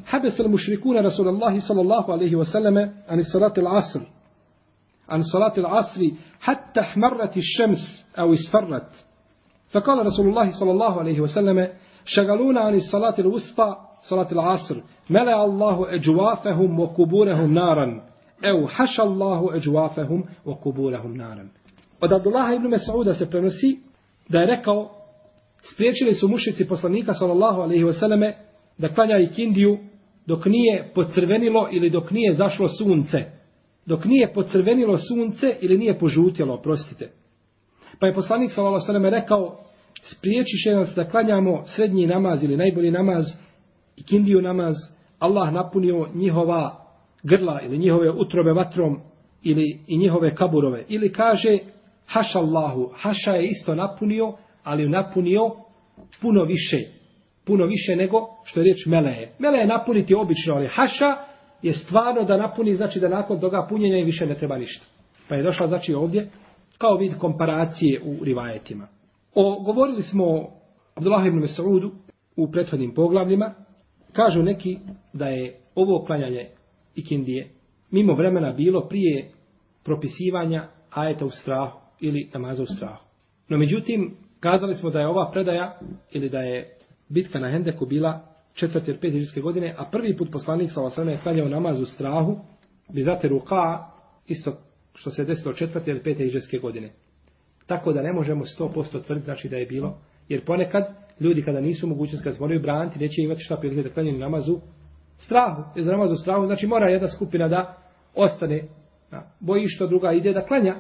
[0.07, 2.78] حبس المشركون رسول الله صلى الله عليه وسلم
[3.09, 4.00] عن صلاة العصر
[5.09, 6.00] عن صلاة العصر
[6.40, 8.88] حتى احمرت الشمس أو اسفرت
[9.72, 11.68] فقال رسول الله صلى الله عليه وسلم
[12.04, 13.76] شغلونا عن الصلاة الوسطى
[14.11, 14.76] صلاة العصر
[15.11, 18.02] ملأ الله أجوافهم وقبورهم نارا
[18.44, 21.48] أو حشى الله أجوافهم وقبورهم نارا
[22.00, 23.78] Od Abdullaha ibn Mas'uda se prenosi
[24.28, 24.90] da je rekao
[25.72, 28.33] spriječili su mušici poslanika sallallahu alaihi wasallame
[28.77, 29.77] da klanja ikindiju
[30.25, 33.17] dok nije pocrvenilo ili dok nije zašlo sunce.
[33.86, 37.12] Dok nije pocrvenilo sunce ili nije požutjelo, prostite.
[37.99, 39.57] Pa je poslanik sallallahu alaihi wasallame rekao
[40.01, 43.25] spriječiše nas da klanjamo srednji namaz ili najbolji namaz
[43.97, 44.75] ikindiju namaz
[45.19, 46.86] Allah napunio njihova
[47.23, 48.99] grla ili njihove utrobe vatrom
[49.43, 50.86] ili i njihove kaburove.
[50.88, 51.59] Ili kaže
[52.05, 54.33] haša Allahu, haša je isto napunio,
[54.63, 55.51] ali napunio
[56.21, 56.77] puno više.
[57.45, 59.32] Puno više nego što je riječ meleje.
[59.39, 61.15] Meleje napuniti obično, ali haša
[61.62, 64.86] je stvarno da napuni, znači da nakon toga punjenja i više ne treba ništa.
[65.29, 66.29] Pa je došla znači ovdje
[66.77, 68.88] kao vid komparacije u rivajetima.
[69.36, 70.49] O, govorili smo o
[70.95, 71.91] Abdullah ibn Mesaudu
[72.36, 73.53] u prethodnim poglavljima.
[74.12, 74.77] Kažu neki
[75.13, 76.47] da je ovo klanjanje
[76.95, 77.49] ikindije
[77.91, 79.29] mimo vremena bilo prije
[79.84, 83.03] propisivanja ajeta u strahu ili namaza u strahu.
[83.49, 85.79] No međutim, kazali smo da je ova predaja
[86.12, 86.77] ili da je
[87.13, 88.21] bitka na Hendeku bila
[88.54, 91.86] četvrte ili pete iđeske godine, a prvi put poslanik sa osvrame je klanjao namaz u
[91.86, 92.38] strahu,
[92.93, 93.80] bi zate ruka,
[94.28, 94.54] isto
[94.95, 96.89] što se je desilo četvrte ili pete iđeske godine.
[97.65, 99.97] Tako da ne možemo 100% tvrditi znači da je bilo,
[100.30, 100.84] jer ponekad
[101.19, 104.60] ljudi kada nisu mogućnosti, kada se moraju braniti, neće imati šta prilike da klanjaju namazu
[105.17, 105.63] strahu.
[105.76, 107.78] Jer za namazu strahu znači mora jedna skupina da
[108.15, 108.63] ostane
[109.12, 110.76] na bojišto, druga ide da klanja.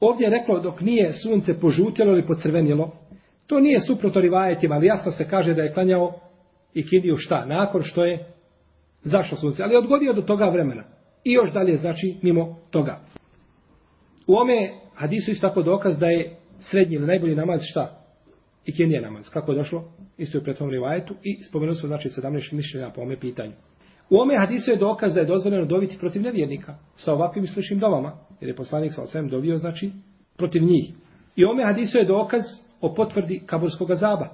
[0.00, 2.92] Ovdje je reklo dok nije sunce požutjelo ili pocrvenjelo,
[3.50, 6.12] to nije suprotno rivajetima, ali jasno se kaže da je klanjao
[6.74, 8.26] i kidiju šta, nakon što je
[9.02, 10.84] zašlo sunce, ali je odgodio do toga vremena.
[11.24, 13.00] I još dalje znači mimo toga.
[14.26, 18.04] U ome hadisu isto tako dokaz da je srednji ili najbolji namaz šta?
[18.66, 19.30] I kje namaz?
[19.32, 19.84] Kako je došlo?
[20.18, 23.52] Isto je u pretvom rivajetu i spomenuo se znači 17 mišljenja po ome pitanju.
[24.10, 28.12] U ome hadisu je dokaz da je dozvoljeno dobiti protiv nevjernika sa ovakvim sličnim dovama.
[28.40, 29.90] Jer je poslanik sa osvijem dobio, znači,
[30.36, 30.94] protiv njih.
[31.36, 32.42] I ome hadisu je dokaz
[32.80, 34.24] o potvrdi kaburskog azaba.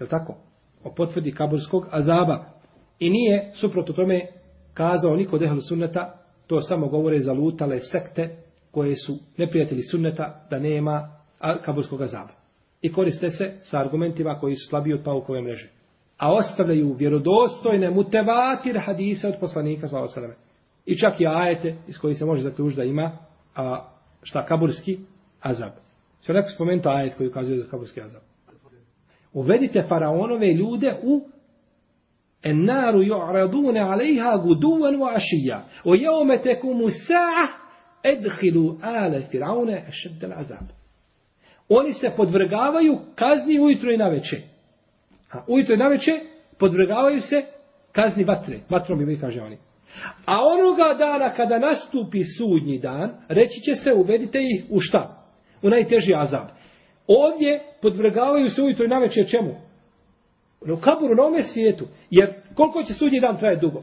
[0.00, 0.34] Je li tako?
[0.84, 2.44] O potvrdi kaburskog azaba.
[2.98, 4.26] I nije, suprotno tome,
[4.74, 6.14] kazao niko dehal sunneta,
[6.46, 8.36] to samo govore za lutale sekte
[8.70, 11.08] koje su neprijatelji sunneta da nema
[11.64, 12.32] kaburskog azaba.
[12.82, 15.68] I koriste se sa argumentima koji su slabiji od paukove mreže.
[16.18, 20.34] A ostavljaju vjerodostojne mutevatir hadise od poslanika sa osaleme.
[20.86, 23.18] I čak i ajete iz koji se može zaključiti da ima
[23.56, 23.88] a,
[24.22, 24.98] šta kaburski
[25.40, 25.72] azab.
[26.28, 28.22] Sve neko spomenuti ajet koji ukazuje za kaburski azab.
[29.32, 31.28] Uvedite faraonove ljude u
[32.42, 35.64] Ennaru ju'radune alejha guduvan wa ašija.
[35.84, 37.46] O jeume tekumu sa'a
[38.02, 40.68] edhilu ale firaune ešeddel azab.
[41.68, 44.38] Oni se podvrgavaju kazni ujutro i na večer.
[45.32, 46.20] A ujutro i na večer
[46.58, 47.42] podvrgavaju se
[47.92, 48.58] kazni vatre.
[48.70, 49.56] Vatrom bi kaže oni.
[50.26, 55.17] A onoga dana kada nastupi sudnji dan, reći će se uvedite ih u šta?
[55.62, 56.48] U najteži azab.
[57.06, 59.54] Ovdje podvrgavaju se ujutro i navečer čemu?
[60.60, 61.84] U kaburu na ovome svijetu.
[62.10, 63.82] Jer koliko će sudnji dan traje dugo?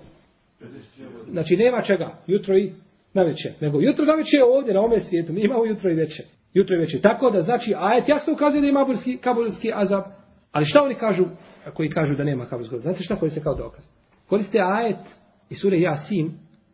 [1.32, 2.18] Znači nema čega.
[2.28, 2.72] Jutro i
[3.14, 3.52] navečer.
[3.62, 5.34] Nego jutro navečer je ovdje na ovome svijetu.
[5.34, 6.26] Mi imamo jutro i večer.
[6.54, 7.02] Jutro i večer.
[7.02, 10.04] Tako da znači ajet jasno ukazuje da ima burski, kaburski azab.
[10.52, 11.26] Ali šta oni kažu
[11.74, 12.80] koji kažu da nema kaburskog?
[12.80, 13.84] Znate šta koriste kao dokaz?
[14.30, 15.06] Koriste ajet
[15.50, 16.32] i sure Jasin.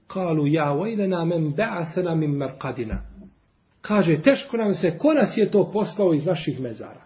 [0.08, 3.11] Kalu ja vajlena men ba'asana min marqadina.
[3.82, 7.02] Kaže, teško nam se, ko nas je to poslao iz naših mezara?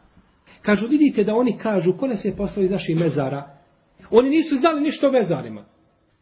[0.62, 3.50] Kažu, vidite da oni kažu, ko nas je poslao iz naših mezara?
[4.12, 5.66] Oni nisu znali ništa o mezarima.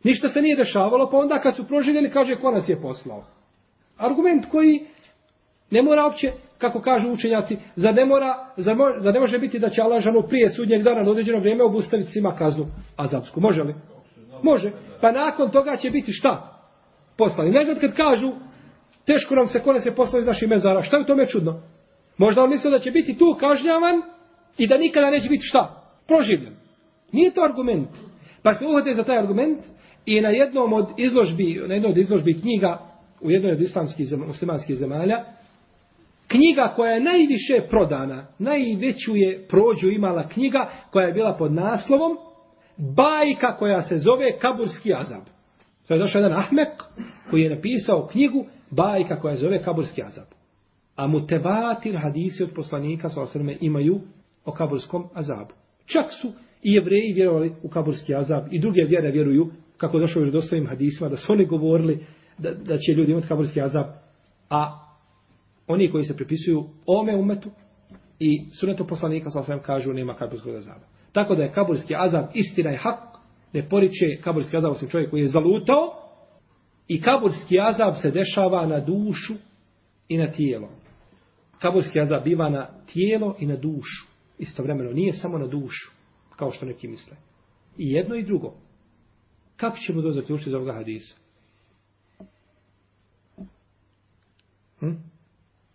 [0.03, 3.23] Ništa se nije dešavalo, pa onda kad su proživjeli, kaže, ko nas je poslao?
[3.97, 4.85] Argument koji
[5.71, 9.59] ne mora uopće, kako kažu učenjaci, za ne, mora, za, mo, za ne može biti
[9.59, 12.65] da će Allah žanu prije sudnjeg dana na određeno vrijeme obustaviti svima kaznu
[12.97, 13.41] azabsku.
[13.41, 13.75] Može li?
[14.43, 14.71] Može.
[15.01, 16.59] Pa nakon toga će biti šta?
[17.17, 17.51] Poslani.
[17.51, 18.31] Ne znam kad kažu,
[19.05, 20.81] teško nam se kone se poslao iz naših mezara.
[20.81, 21.61] Šta je u tome čudno?
[22.17, 24.01] Možda on mislio da će biti tu kažnjavan
[24.57, 25.83] i da nikada neće biti šta?
[26.07, 26.53] Proživljen.
[27.11, 27.89] Nije to argument.
[28.43, 29.59] Pa se uhvate za taj argument
[30.05, 32.79] i na jednom od izložbi, na jednom od izložbi knjiga
[33.21, 35.23] u jednoj od islamskih muslimanskih zemalja,
[36.27, 42.17] knjiga koja je najviše prodana, najveću je prođu imala knjiga koja je bila pod naslovom
[42.77, 45.23] bajka koja se zove Kaburski azab.
[45.87, 46.69] To je došao jedan Ahmek
[47.29, 50.27] koji je napisao knjigu bajka koja zove Kaburski azab.
[50.95, 53.99] A mutevatir hadisi od poslanika sa osrme imaju
[54.45, 55.53] o kaburskom azabu.
[55.85, 56.27] Čak su
[56.63, 61.09] i jevreji vjerovali u kaburski azab i druge vjere vjeruju kako došlo u dostojim hadisima
[61.09, 62.05] da su oni govorili
[62.37, 63.85] da, da će ljudi imati kaburski azab.
[64.49, 64.79] A
[65.67, 67.49] oni koji se pripisuju ome umetu
[68.19, 70.85] i sunetu poslanika sa osrme kažu nema kaburskog azaba.
[71.11, 72.99] Tako da je kaburski azab istina i hak
[73.53, 76.02] ne poriče kaburski azab osim čovjek koji je zalutao
[76.87, 79.33] i kaburski azab se dešava na dušu
[80.07, 80.69] i na tijelo.
[81.59, 84.07] Kaburski azab biva na tijelo i na dušu.
[84.37, 85.91] Istovremeno nije samo na dušu,
[86.35, 87.17] kao što neki misle.
[87.77, 88.53] I jedno i drugo.
[89.55, 91.15] Kako ćemo to zaključiti iz ovoga hadisa?
[94.79, 94.91] Hm?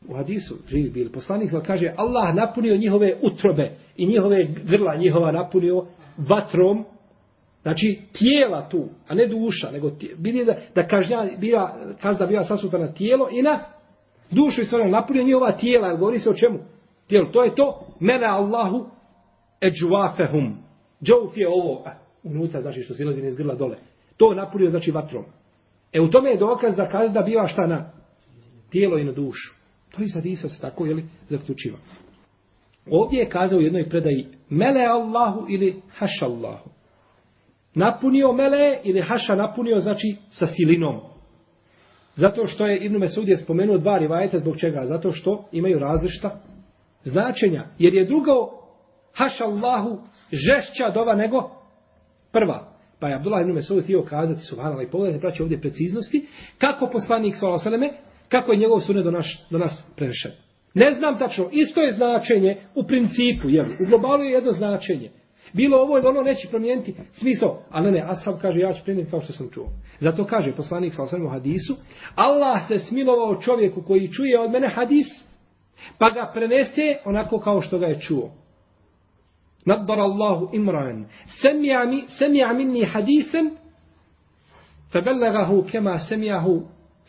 [0.09, 5.87] U hadisu živi bili poslanik kaže Allah napunio njihove utrobe i njihove grla njihova napunio
[6.17, 6.85] vatrom
[7.69, 12.79] Znači, tijela tu, a ne duša, nego vidi da, da kažnja, bila, kazda bila sasuta
[12.79, 13.65] na tijelo i na
[14.31, 16.59] dušu i stvarno napunio njihova tijela, jer govori se o čemu?
[17.07, 18.87] Tijelo, to je to, mene Allahu
[19.63, 20.57] eđuafehum.
[21.03, 21.91] Džouf je ovo, a,
[22.23, 23.77] unutra, znači što silazi iz grla dole.
[24.17, 25.25] To napunio, znači, vatrom.
[25.93, 27.91] E u tome je dokaz da kazda biva šta na
[28.71, 29.55] tijelo i na dušu.
[29.91, 31.79] To i sad se tako, jeli, zaključiva.
[32.91, 36.78] Ovdje je kazao u jednoj predaji mele Allahu ili haša Allahu
[37.79, 41.01] napunio mele ili haša napunio znači sa silinom.
[42.17, 44.87] Zato što je Ibn Mesud je spomenuo dva rivajeta zbog čega?
[44.87, 46.41] Zato što imaju različita
[47.05, 47.65] značenja.
[47.79, 48.33] Jer je drugo
[49.15, 49.99] haša Allahu
[50.33, 51.51] žešća dova nego
[52.33, 52.79] prva.
[53.01, 56.27] Pa je Abdullah ibn Mesud htio kazati subhanallah i pogledajte praći ovdje preciznosti
[56.59, 57.91] kako poslanik s.a.v.
[58.29, 60.33] kako je njegov sunet do, naš, do nas prenešen.
[60.75, 63.67] Ne znam tačno, isto je značenje u principu, jel?
[63.67, 65.11] U globalu je jedno značenje.
[65.53, 67.63] Bilo ovo ili ono neće promijeniti smisao.
[67.71, 69.67] A ne, ne, Ashab kaže ja ću prenijeti kao što sam čuo.
[70.01, 71.77] Zato kaže poslanik sa osvrame hadisu,
[72.15, 75.07] Allah se smilovao čovjeku koji čuje od mene hadis,
[75.99, 78.31] pa ga prenese onako kao što ga je čuo.
[79.65, 81.07] Nadbar Allahu imran.
[82.19, 83.51] Semija minni hadisen,
[84.93, 86.63] febellegahu kema semijahu,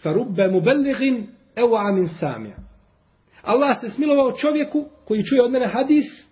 [0.04, 2.56] farubbe mubelligin, evo amin samija.
[3.42, 6.29] Allah se smilovao čovjeku koji čuje od mene hadis,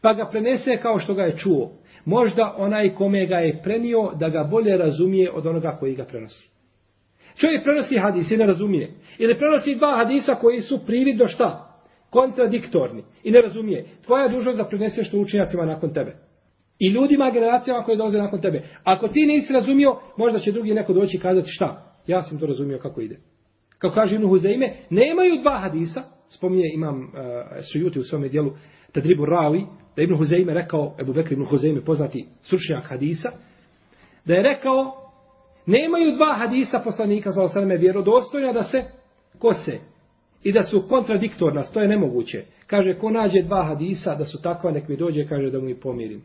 [0.00, 1.72] pa ga prenese kao što ga je čuo.
[2.04, 6.58] Možda onaj kome ga je prenio da ga bolje razumije od onoga koji ga prenosi.
[7.36, 8.90] Čovjek prenosi hadis i ne razumije.
[9.18, 11.78] Ili prenosi dva hadisa koji su prividno šta?
[12.10, 13.02] Kontradiktorni.
[13.24, 13.86] I ne razumije.
[14.06, 16.16] Tvoja je dužnost da preneseš što učenjacima nakon tebe.
[16.78, 18.62] I ljudima, generacijama koje dolaze nakon tebe.
[18.84, 21.96] Ako ti nisi razumio, možda će drugi neko doći i kazati šta?
[22.06, 23.16] Ja sam to razumio kako ide.
[23.78, 28.50] Kao kaže Ibn Huzeime, nemaju dva hadisa, spominje imam eh, uh, Sujuti u svome dijelu
[28.92, 33.30] Tadribu Ravi, da Ibn Huzeime rekao, Ebu Bekr Ibn Huzeime, poznati stručnjak hadisa,
[34.24, 35.10] da je rekao,
[35.66, 38.84] nemaju dva hadisa poslanika za osaleme vjerodostojna da se
[39.38, 39.78] kose
[40.42, 42.44] i da su kontradiktorna, to je nemoguće.
[42.66, 45.80] Kaže, ko nađe dva hadisa da su takva, nek mi dođe, kaže da mu i
[45.80, 46.22] pomirim.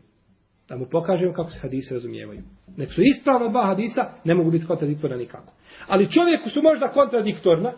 [0.68, 2.42] Da mu pokažem kako se hadise razumijevaju.
[2.76, 5.52] Nek su ispravna dva hadisa, ne mogu biti kontradiktorna nikako.
[5.88, 7.72] Ali čovjeku su možda kontradiktorna,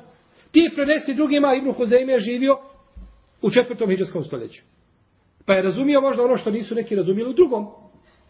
[0.51, 2.57] ti prenesi drugima, Ibn Huzeime je živio
[3.43, 4.63] u četvrtom hiđarskom stoljeću.
[5.47, 7.67] Pa je razumio možda ono što nisu neki razumijeli u drugom.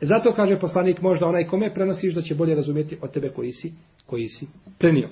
[0.01, 3.53] E zato kaže poslanik možda onaj kome prenosiš da će bolje razumjeti od tebe koji
[3.53, 3.73] si,
[4.07, 4.47] koji si
[4.79, 5.09] prenio.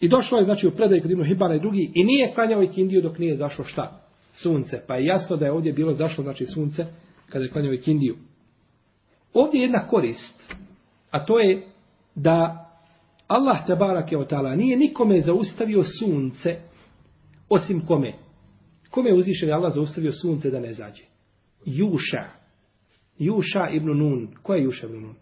[0.00, 3.02] I došlo je znači u predaj kod Ibn Hibana i drugi i nije klanjao ikindiju
[3.02, 4.00] dok nije zašlo šta?
[4.32, 4.80] Sunce.
[4.86, 6.86] Pa je jasno da je ovdje bilo zašlo znači sunce
[7.28, 8.16] kada je klanjao ikindiju.
[9.34, 10.54] Ovdje je jedna korist,
[11.10, 11.62] a to je
[12.14, 12.66] da
[13.26, 16.56] Allah te barake o ta'ala nije nikome zaustavio sunce
[17.48, 18.12] osim kome?
[18.90, 21.02] Kome je uzvišen Allah zaustavio sunce da ne zađe?
[21.64, 22.24] Juša.
[23.18, 24.28] Juša ibn Nun.
[24.42, 25.14] Ko je Juša ibn Nun?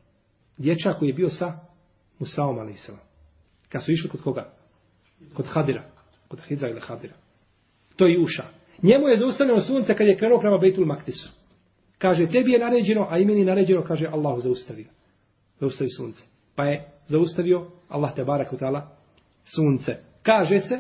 [0.56, 1.58] Dječak koji je bio sa
[2.18, 2.90] Musaom a.s.
[3.68, 4.52] Kad su išli kod koga?
[5.34, 5.90] Kod Hadira.
[6.28, 7.14] Kod Hidra ili Hadira.
[7.96, 8.44] To je Juša.
[8.82, 11.28] Njemu je zaustavljeno sunce kad je krenuo prema Bejtul Maktisu.
[11.98, 14.86] Kaže, tebi je naređeno, a i meni naređeno, kaže, Allahu zaustavio.
[15.60, 16.22] Zaustavi sunce.
[16.54, 18.48] Pa je zaustavio Allah te barak
[19.44, 19.96] sunce.
[20.22, 20.78] Kaže se,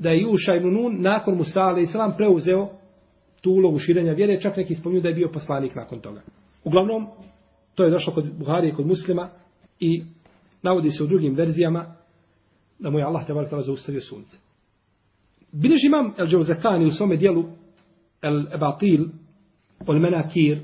[0.00, 2.16] da je Juša ibn Nun nakon Musa a.s.
[2.16, 2.68] preuzeo
[3.40, 6.20] tu ulogu širenja vjere, čak neki spominju da je bio poslanik nakon toga.
[6.64, 7.06] Uglavnom,
[7.74, 9.28] to je došlo kod Buhari i kod muslima
[9.80, 10.04] i
[10.62, 11.94] navodi se u drugim verzijama
[12.78, 14.36] da mu je Allah te tala zaustavio sunce.
[15.52, 17.44] Bileži imam El Džavzakani u svome dijelu
[18.22, 19.08] El Ebatil
[19.86, 20.60] od Menakir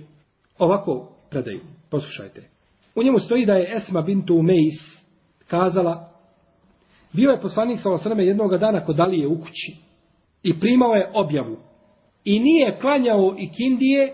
[0.58, 1.60] ovako predaju.
[1.90, 2.48] Poslušajte.
[2.94, 5.06] U njemu stoji da je Esma bintu Umejs
[5.48, 6.15] kazala,
[7.16, 9.76] bio je poslanik sa osrame jednog dana kod Alije u kući
[10.42, 11.56] i primao je objavu.
[12.24, 14.12] I nije klanjao i kindije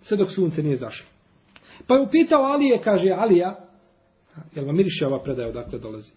[0.00, 1.06] sve dok sunce nije zašlo.
[1.86, 3.56] Pa je upitao Alije, kaže Alija,
[4.54, 6.12] jel vam miriše ova predaja odakle dolazi?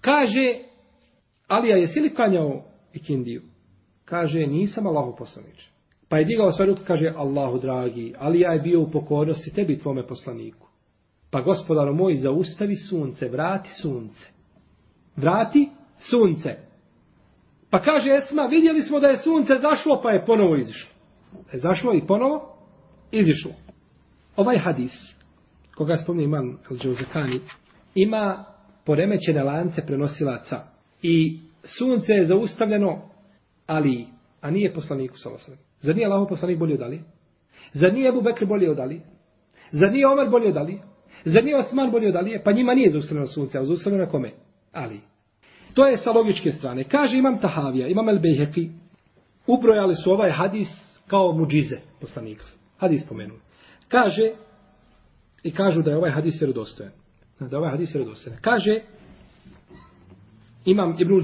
[0.00, 0.58] Kaže,
[1.48, 3.42] Alija, jesi li klanjao i kindiju?
[4.04, 5.68] Kaže, nisam Allahu poslanič.
[6.08, 10.06] Pa je digao sve ruke, kaže, Allahu dragi, Alija je bio u pokornosti tebi tvome
[10.06, 10.68] poslaniku.
[11.30, 14.31] Pa gospodaro moj, zaustavi sunce, vrati sunce.
[15.16, 16.56] Vrati sunce.
[17.70, 20.90] Pa kaže Esma, vidjeli smo da je sunce zašlo, pa je ponovo izišlo.
[21.52, 22.56] Je zašlo i ponovo
[23.10, 23.50] izišlo.
[24.36, 24.92] Ovaj hadis,
[25.74, 27.40] koga spomni imam Al-đauzekani,
[27.94, 28.44] ima
[28.86, 30.64] poremećene lance prenosilaca.
[31.02, 31.40] I
[31.78, 33.02] sunce je zaustavljeno
[33.66, 34.06] Ali,
[34.40, 35.58] a nije poslaniku sa osram.
[35.80, 37.00] Zar nije Allah poslanik bolje od Ali?
[37.72, 39.00] Zar nije Ebu Bekr bolje od Ali?
[39.72, 40.78] Zar nije Omer bolje od Ali?
[41.24, 42.40] Zar nije Osman bolje od Ali?
[42.44, 44.32] Pa njima nije zaustavljeno sunce, a zaustavljeno kome?
[44.72, 45.00] Ali.
[45.74, 46.84] To je sa logičke strane.
[46.84, 48.70] Kaže imam Tahavija, imam El Bejheki,
[49.46, 50.68] ubrojali su ovaj hadis
[51.06, 52.44] kao muđize poslanika.
[52.78, 53.40] Hadis spomenuli.
[53.88, 54.32] Kaže,
[55.42, 56.92] i kažu da je ovaj hadis vjerodostojan.
[57.40, 58.38] Da je ovaj hadis vjerodostojan.
[58.40, 58.80] Kaže,
[60.64, 61.20] imam Ibnu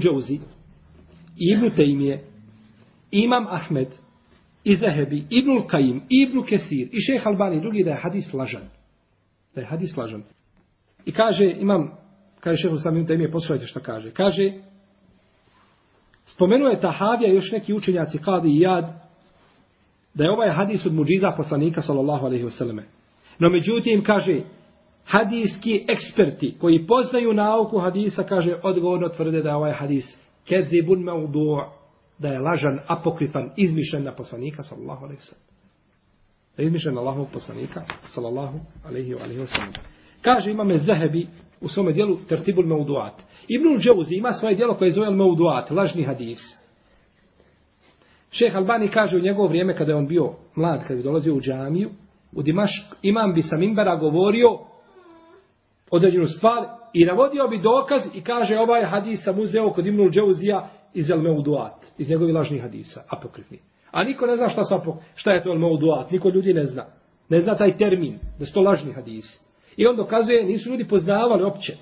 [1.37, 2.23] i Ibnu Tejmije,
[3.11, 3.87] imam Ahmed,
[4.63, 8.63] i Zehebi, Ibnu Kajim, Ibnu Kesir, i šeh Albani, drugi da je hadis lažan.
[9.55, 10.23] Da je hadis lažan.
[11.05, 11.91] I kaže, imam
[12.39, 14.11] kaže šehu samim da im je poslušajte šta kaže.
[14.11, 14.53] Kaže,
[16.25, 18.85] spomenuo je Tahavija još neki učenjaci Kadi i Jad,
[20.13, 22.83] da je ovaj hadis od muđiza poslanika sallallahu alaihi vseleme.
[23.39, 24.41] No međutim, kaže,
[25.05, 30.05] hadijski eksperti koji poznaju nauku hadisa, kaže, odgovorno tvrde da je ovaj hadis
[30.47, 31.57] kedibun maudu,
[32.17, 35.45] da je lažan, apokrifan, izmišljen na poslanika sallallahu alaihi vseleme.
[36.57, 39.98] Da je izmišljen na Allahovog poslanika sallallahu alaihi vseleme.
[40.21, 41.27] Kaže imame Zehebi
[41.61, 43.13] u svome dijelu Tertibul Mauduat.
[43.47, 46.39] Ibnul Džauzi ima svoje dijelo koje zove Mauduat, lažni hadis.
[48.31, 51.41] Šeh Albani kaže u njegovo vrijeme kada je on bio mlad, kada je dolazio u
[51.41, 51.89] džamiju,
[52.35, 54.57] u Dimašk, imam bi sa Mimbera govorio
[55.91, 60.69] određenu stvar i navodio bi dokaz i kaže ovaj hadis sam uzeo kod Ibnul Džauzija
[60.93, 63.59] iz El Mauduat, iz njegovih lažnih hadisa, apokrifni.
[63.91, 66.85] A niko ne zna šta, su, šta je to El Mauduat, niko ljudi ne zna.
[67.29, 69.48] Ne zna taj termin, da su to lažni hadisi.
[69.79, 71.73] I on dokazuje, nisu ljudi poznavali opće.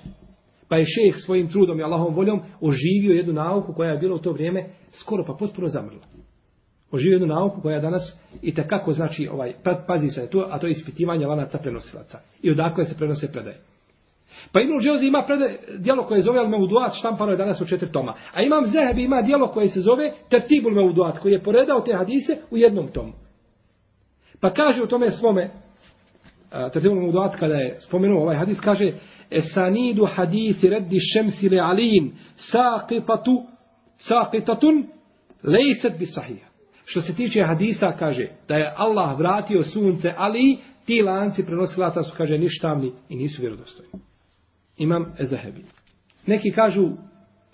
[0.68, 4.18] Pa je šejh svojim trudom i Allahom voljom oživio jednu nauku koja je bila u
[4.18, 6.00] to vrijeme skoro pa potpuno zamrla.
[6.90, 8.02] Oživio jednu nauku koja je danas
[8.42, 12.18] i takako znači, ovaj, pa, pazi se to, a to je ispitivanje lanaca prenosilaca.
[12.42, 13.60] I odakle se prenose predaje.
[14.52, 18.14] Pa Ibn Džozi ima predaj, dijelo koje zove Al-Meuduat, štampano je danas u četiri toma.
[18.34, 22.36] A imam Zehebi ima dijelo koje se zove Tertibul Meuduat, koji je poredao te hadise
[22.50, 23.12] u jednom tomu.
[24.40, 25.50] Pa kaže u tome svome,
[26.50, 28.92] Tadevul Muduat kada je spomenuo ovaj hadis, kaže
[29.30, 33.42] Esanidu hadisi reddi šemsi le alijin saqitatu
[33.98, 34.86] saqitatun
[35.42, 36.48] lejset bi sahija.
[36.84, 42.14] Što se tiče hadisa, kaže da je Allah vratio sunce, ali ti lanci prenosilaca su,
[42.16, 43.90] kaže, ništavni i nisu vjerodostojni.
[44.76, 45.64] Imam Ezahebi.
[46.26, 46.88] Neki kažu,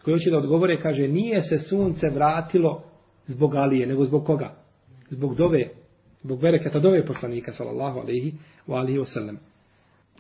[0.05, 2.83] koji hoće da odgovore, kaže, nije se sunce vratilo
[3.27, 4.55] zbog Alije, nego zbog koga?
[5.11, 5.69] Zbog dove
[6.25, 8.35] zbog bereketa dove poslanika sallallahu alaihi
[8.69, 9.37] wa alihi wasallam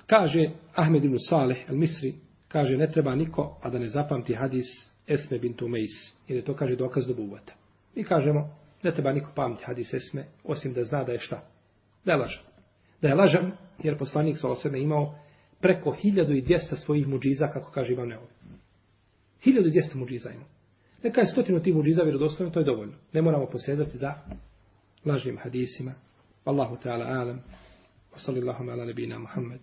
[0.06, 2.14] kaže Ahmed ibn Saleh al-Misri
[2.48, 4.66] kaže ne treba niko a da ne zapamti hadis
[5.08, 5.90] Esme bint Umejs
[6.28, 7.52] jer je to kaže dokaz do buvata.
[7.96, 8.50] mi kažemo
[8.82, 11.42] ne treba niko pamti hadis Esme osim da zna da je šta?
[12.04, 12.44] Da je lažan.
[13.02, 15.14] Da je lažan jer poslanik sallallahu alaihi imao
[15.60, 18.26] preko 1200 svojih muđiza kako kaže Imam Neovi.
[19.44, 20.46] 1200 muđiza imao
[21.02, 22.94] Neka je stotinu tih muđiza vjerodostojno, to je dovoljno.
[23.12, 24.14] Ne moramo posjedati za
[25.04, 25.92] lažnim hadisima.
[26.46, 27.40] Allahu Teala alam.
[28.12, 29.60] Wa sallallahu ala nabina Muhammed.